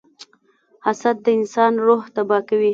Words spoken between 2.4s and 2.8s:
کوي.